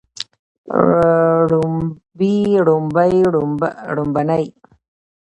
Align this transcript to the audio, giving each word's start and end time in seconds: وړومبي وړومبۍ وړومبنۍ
وړومبي 0.75 2.33
وړومبۍ 2.59 3.13
وړومبنۍ 3.89 4.45